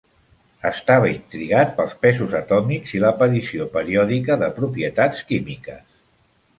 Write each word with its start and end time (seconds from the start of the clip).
Estava 0.69 1.11
intrigar 1.15 1.65
pels 1.75 1.93
pesos 2.07 2.33
atòmics 2.41 2.97
i 2.97 3.03
l'aparició 3.05 3.71
periòdica 3.79 4.43
de 4.45 4.53
propietats 4.61 5.27
químiques. 5.33 5.91